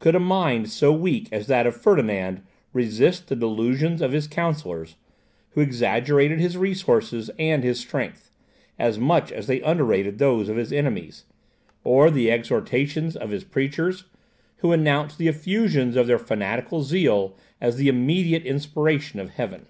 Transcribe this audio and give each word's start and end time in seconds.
Could 0.00 0.16
a 0.16 0.18
mind 0.18 0.68
so 0.68 0.92
weak 0.92 1.28
as 1.30 1.46
that 1.46 1.64
of 1.64 1.76
Ferdinand 1.76 2.42
resist 2.72 3.28
the 3.28 3.36
delusions 3.36 4.02
of 4.02 4.10
his 4.10 4.26
counsellors, 4.26 4.96
who 5.50 5.60
exaggerated 5.60 6.40
his 6.40 6.56
resources 6.56 7.30
and 7.38 7.62
his 7.62 7.78
strength, 7.78 8.32
as 8.80 8.98
much 8.98 9.30
as 9.30 9.46
they 9.46 9.60
underrated 9.60 10.18
those 10.18 10.48
of 10.48 10.56
his 10.56 10.72
enemies; 10.72 11.24
or 11.84 12.10
the 12.10 12.32
exhortations 12.32 13.14
of 13.14 13.30
his 13.30 13.44
preachers, 13.44 14.06
who 14.56 14.72
announced 14.72 15.18
the 15.18 15.28
effusions 15.28 15.94
of 15.94 16.08
their 16.08 16.18
fanatical 16.18 16.82
zeal 16.82 17.36
as 17.60 17.76
the 17.76 17.86
immediate 17.86 18.42
inspiration 18.44 19.20
of 19.20 19.30
heaven? 19.30 19.66